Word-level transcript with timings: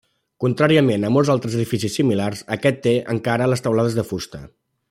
Contràriament 0.43 1.05
a 1.09 1.11
molts 1.17 1.31
altres 1.33 1.57
edificis 1.59 1.99
similars, 2.01 2.43
aquest 2.57 2.83
té 2.89 2.97
encara 3.17 3.51
les 3.53 3.67
teulades 3.69 4.01
de 4.03 4.11
fusta. 4.15 4.47